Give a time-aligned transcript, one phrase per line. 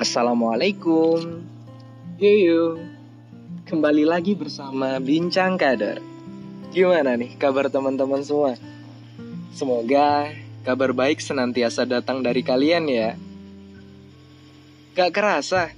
[0.00, 1.44] Assalamualaikum.
[2.16, 2.80] Yuyu
[3.68, 6.00] Kembali lagi bersama Bincang Kader.
[6.72, 8.56] Gimana nih kabar teman-teman semua?
[9.52, 10.32] Semoga
[10.64, 13.12] kabar baik senantiasa datang dari kalian ya.
[14.96, 15.68] Gak kerasa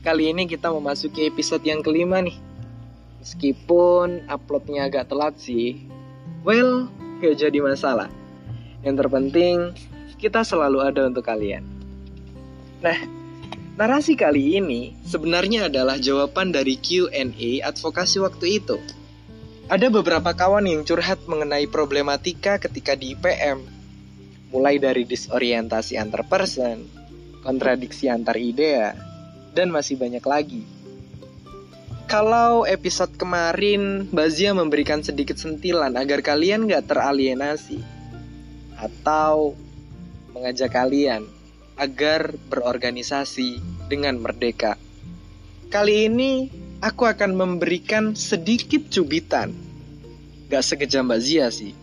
[0.00, 2.40] Kali ini kita memasuki episode yang kelima nih.
[3.20, 5.84] Meskipun uploadnya agak telat sih
[6.48, 6.88] Well,
[7.20, 8.08] gak jadi masalah.
[8.80, 9.76] Yang terpenting
[10.16, 11.60] kita selalu ada untuk kalian.
[12.80, 13.15] Nah,
[13.76, 18.80] Narasi kali ini sebenarnya adalah jawaban dari Q&A advokasi waktu itu.
[19.68, 23.60] Ada beberapa kawan yang curhat mengenai problematika ketika di IPM.
[24.48, 26.88] Mulai dari disorientasi antar person,
[27.44, 28.96] kontradiksi antar idea,
[29.52, 30.64] dan masih banyak lagi.
[32.08, 37.82] Kalau episode kemarin Bazia memberikan sedikit sentilan agar kalian gak teralienasi
[38.78, 39.58] Atau
[40.30, 41.35] mengajak kalian
[41.76, 44.80] agar berorganisasi dengan merdeka.
[45.68, 46.48] Kali ini
[46.80, 49.52] aku akan memberikan sedikit cubitan.
[50.48, 51.76] Gak sekejam Mbak Zia sih.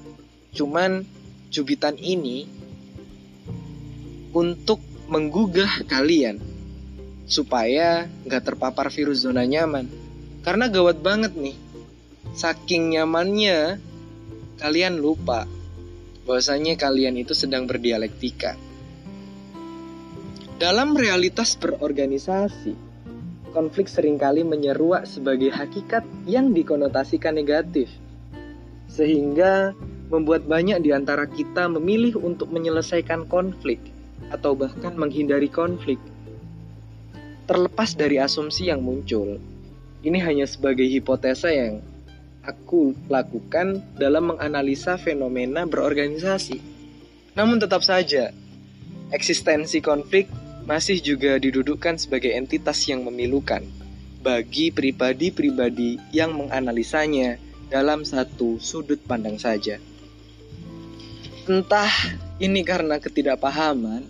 [0.54, 1.06] Cuman
[1.54, 2.50] cubitan ini
[4.34, 6.42] untuk menggugah kalian
[7.30, 9.86] supaya gak terpapar virus zona nyaman.
[10.42, 11.56] Karena gawat banget nih.
[12.34, 13.78] Saking nyamannya
[14.58, 15.46] kalian lupa
[16.24, 18.56] bahwasanya kalian itu sedang berdialektika.
[20.64, 22.72] Dalam realitas berorganisasi,
[23.52, 27.92] konflik sering kali menyeruak sebagai hakikat yang dikonotasikan negatif,
[28.88, 29.76] sehingga
[30.08, 33.84] membuat banyak di antara kita memilih untuk menyelesaikan konflik
[34.32, 36.00] atau bahkan menghindari konflik.
[37.44, 39.44] Terlepas dari asumsi yang muncul,
[40.00, 41.84] ini hanya sebagai hipotesa yang
[42.40, 46.64] aku lakukan dalam menganalisa fenomena berorganisasi.
[47.36, 48.32] Namun tetap saja,
[49.12, 53.64] eksistensi konflik masih juga didudukkan sebagai entitas yang memilukan
[54.24, 57.36] bagi pribadi-pribadi yang menganalisanya
[57.68, 59.82] dalam satu sudut pandang saja.
[61.44, 61.92] Entah
[62.40, 64.08] ini karena ketidakpahaman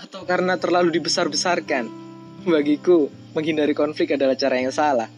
[0.00, 2.00] atau karena terlalu dibesar-besarkan.
[2.48, 5.12] Bagiku, menghindari konflik adalah cara yang salah.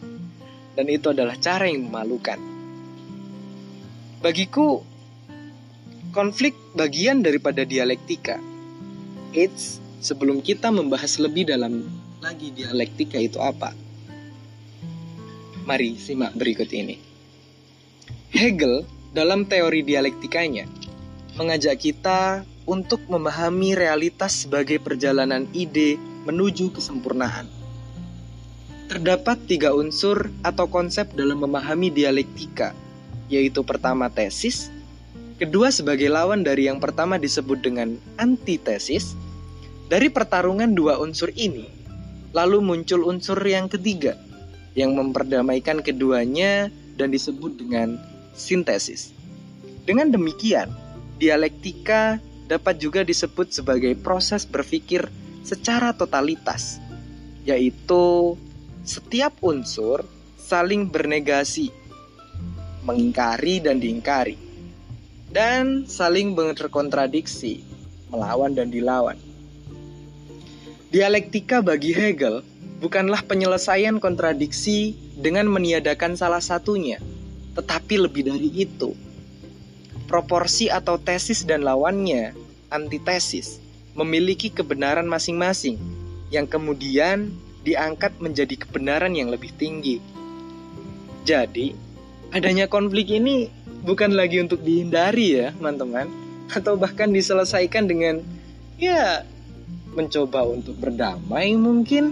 [0.75, 2.35] Dan itu adalah cara yang memalukan.
[4.19, 4.83] Bagiku,
[6.11, 8.35] konflik bagian daripada dialektika.
[9.31, 11.89] It's sebelum kita membahas lebih dalam
[12.21, 13.73] lagi dialektika itu apa.
[15.65, 17.01] Mari simak berikut ini.
[18.29, 18.85] Hegel
[19.17, 20.69] dalam teori dialektikanya
[21.41, 25.97] mengajak kita untuk memahami realitas sebagai perjalanan ide
[26.29, 27.49] menuju kesempurnaan.
[28.85, 32.77] Terdapat tiga unsur atau konsep dalam memahami dialektika,
[33.25, 34.69] yaitu pertama tesis,
[35.41, 39.17] kedua sebagai lawan dari yang pertama disebut dengan antitesis,
[39.85, 41.69] dari pertarungan dua unsur ini,
[42.33, 44.17] lalu muncul unsur yang ketiga
[44.75, 46.67] yang memperdamaikan keduanya
[46.99, 47.95] dan disebut dengan
[48.35, 49.15] sintesis.
[49.87, 50.67] Dengan demikian,
[51.15, 52.19] dialektika
[52.51, 55.07] dapat juga disebut sebagai proses berpikir
[55.47, 56.83] secara totalitas,
[57.47, 58.35] yaitu
[58.83, 60.03] setiap unsur
[60.35, 61.71] saling bernegasi,
[62.83, 64.37] mengingkari dan diingkari,
[65.31, 67.63] dan saling berkontradiksi,
[68.11, 69.17] melawan dan dilawan.
[70.95, 72.39] Dialektika bagi Hegel
[72.79, 77.03] bukanlah penyelesaian kontradiksi dengan meniadakan salah satunya,
[77.51, 78.95] tetapi lebih dari itu.
[80.07, 82.31] Proporsi atau tesis dan lawannya,
[82.71, 83.59] antitesis,
[83.91, 85.75] memiliki kebenaran masing-masing
[86.31, 87.27] yang kemudian
[87.67, 89.99] diangkat menjadi kebenaran yang lebih tinggi.
[91.27, 91.75] Jadi,
[92.31, 93.51] adanya konflik ini
[93.83, 96.07] bukan lagi untuk dihindari ya, teman-teman,
[96.55, 98.23] atau bahkan diselesaikan dengan
[98.79, 99.27] ya
[99.95, 102.11] mencoba untuk berdamai mungkin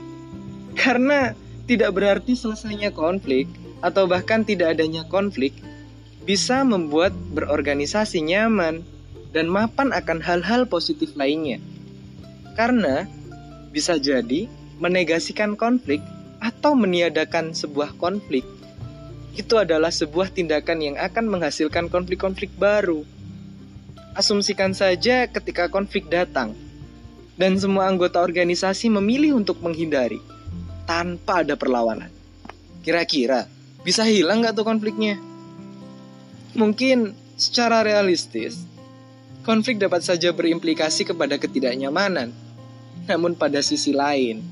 [0.73, 1.38] karena
[1.69, 3.45] tidak berarti selesainya konflik
[3.83, 5.51] atau bahkan tidak adanya konflik
[6.23, 8.84] bisa membuat berorganisasi nyaman
[9.35, 11.59] dan mapan akan hal-hal positif lainnya.
[12.55, 13.03] Karena
[13.75, 14.47] bisa jadi
[14.79, 15.99] menegasikan konflik
[16.40, 18.47] atau meniadakan sebuah konflik
[19.34, 23.02] itu adalah sebuah tindakan yang akan menghasilkan konflik-konflik baru.
[24.13, 26.53] Asumsikan saja ketika konflik datang,
[27.34, 30.22] dan semua anggota organisasi memilih untuk menghindari
[30.85, 32.12] tanpa ada perlawanan.
[32.85, 33.50] Kira-kira
[33.82, 35.18] bisa hilang nggak tuh konfliknya?
[36.53, 38.62] Mungkin secara realistis,
[39.41, 42.30] konflik dapat saja berimplikasi kepada ketidaknyamanan.
[43.09, 44.46] Namun pada sisi lain,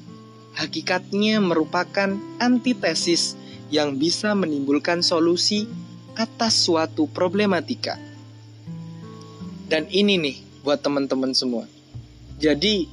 [0.57, 3.37] hakikatnya merupakan antitesis
[3.71, 5.69] yang bisa menimbulkan solusi
[6.19, 7.95] atas suatu problematika.
[9.71, 10.37] Dan ini nih
[10.67, 11.63] buat teman-teman semua
[12.41, 12.89] jadi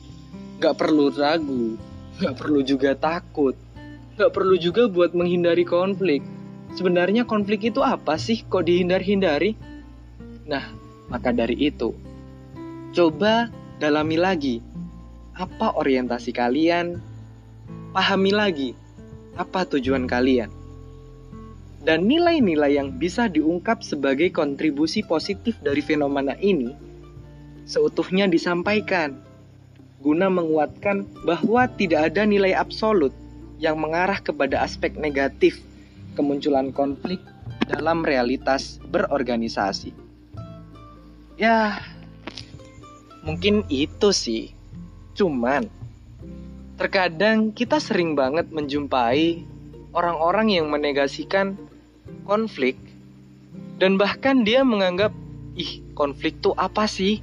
[0.61, 3.55] gak perlu ragu Nggak perlu juga takut.
[4.19, 6.27] Nggak perlu juga buat menghindari konflik.
[6.75, 9.55] Sebenarnya konflik itu apa sih kok dihindar-hindari?
[10.51, 10.67] Nah,
[11.07, 11.95] maka dari itu,
[12.91, 13.49] coba
[13.79, 14.59] dalami lagi
[15.39, 16.99] apa orientasi kalian,
[17.95, 18.71] pahami lagi
[19.39, 20.51] apa tujuan kalian.
[21.79, 26.75] Dan nilai-nilai yang bisa diungkap sebagai kontribusi positif dari fenomena ini
[27.63, 29.28] seutuhnya disampaikan
[29.99, 33.11] guna menguatkan bahwa tidak ada nilai absolut
[33.59, 35.59] yang mengarah kepada aspek negatif
[36.15, 37.19] kemunculan konflik
[37.67, 39.91] dalam realitas berorganisasi.
[41.39, 41.83] Ya,
[43.23, 44.55] mungkin itu sih.
[45.15, 45.67] Cuman,
[46.79, 49.43] terkadang kita sering banget menjumpai
[49.95, 51.59] orang-orang yang menegasikan
[52.23, 52.79] konflik
[53.79, 55.15] dan bahkan dia menganggap,
[55.55, 57.23] ih konflik tuh apa sih?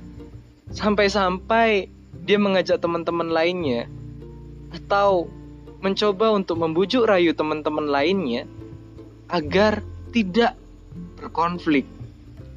[0.72, 1.95] Sampai-sampai
[2.26, 3.86] dia mengajak teman-teman lainnya
[4.74, 5.30] atau
[5.80, 8.50] mencoba untuk membujuk rayu teman-teman lainnya
[9.30, 10.58] agar tidak
[11.22, 11.86] berkonflik.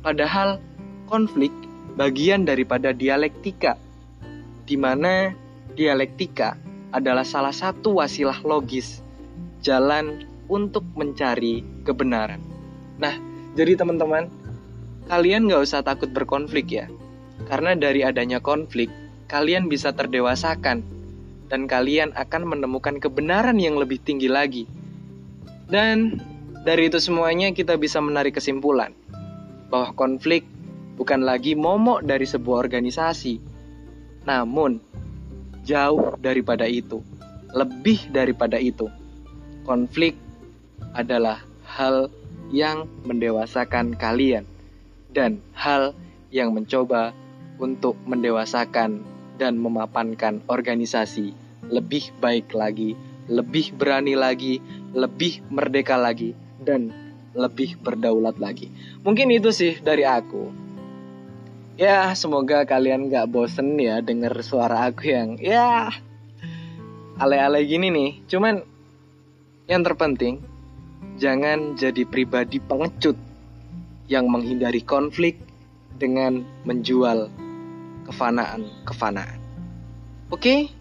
[0.00, 0.56] Padahal
[1.04, 1.52] konflik
[2.00, 3.76] bagian daripada dialektika,
[4.64, 5.36] di mana
[5.76, 6.56] dialektika
[6.94, 9.04] adalah salah satu wasilah logis
[9.60, 12.40] jalan untuk mencari kebenaran.
[12.96, 13.12] Nah,
[13.52, 14.32] jadi teman-teman,
[15.12, 16.86] kalian nggak usah takut berkonflik ya,
[17.52, 18.88] karena dari adanya konflik,
[19.28, 20.80] kalian bisa terdewasakan
[21.48, 24.64] dan kalian akan menemukan kebenaran yang lebih tinggi lagi.
[25.68, 26.20] Dan
[26.64, 28.96] dari itu semuanya kita bisa menarik kesimpulan
[29.68, 30.48] bahwa konflik
[30.96, 33.36] bukan lagi momok dari sebuah organisasi,
[34.24, 34.80] namun
[35.68, 37.04] jauh daripada itu,
[37.52, 38.88] lebih daripada itu.
[39.68, 40.16] Konflik
[40.96, 42.08] adalah hal
[42.48, 44.48] yang mendewasakan kalian
[45.12, 45.92] dan hal
[46.32, 47.12] yang mencoba
[47.60, 49.04] untuk mendewasakan
[49.38, 51.32] dan memapankan organisasi
[51.70, 52.98] lebih baik lagi,
[53.30, 54.58] lebih berani lagi,
[54.92, 56.90] lebih merdeka lagi, dan
[57.38, 58.68] lebih berdaulat lagi.
[59.06, 60.50] Mungkin itu sih dari aku.
[61.78, 65.94] Ya, semoga kalian gak bosen ya denger suara aku yang ya
[67.22, 68.10] ale-ale gini nih.
[68.26, 68.66] Cuman
[69.70, 70.42] yang terpenting
[71.22, 73.14] jangan jadi pribadi pengecut
[74.10, 75.38] yang menghindari konflik
[75.94, 77.30] dengan menjual
[78.08, 79.38] kefanaan-kefanaan.
[80.32, 80.72] Oke,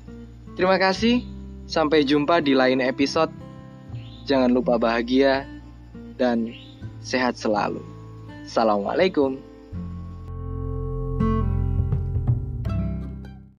[0.56, 1.24] terima kasih.
[1.68, 3.32] Sampai jumpa di lain episode.
[4.28, 5.48] Jangan lupa bahagia
[6.16, 6.52] dan
[7.04, 7.84] sehat selalu.
[8.48, 9.47] Assalamualaikum.